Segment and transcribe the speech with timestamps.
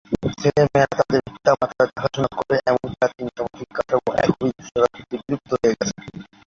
[0.39, 5.95] ছেলেমেয়েরা তাদের পিতামাতার দেখাশোনা করে এমন প্রাচীন সামাজিক কাঠামো একবিংশ শতাব্দীতে বিলুপ্ত হয়ে গেছে।